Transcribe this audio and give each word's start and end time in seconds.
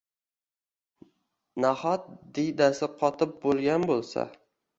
Nahot 1.65 2.07
diydasi 2.39 2.91
qotib 3.03 3.37
boʻlgan 3.45 3.87
boʻlsa?! 3.93 4.27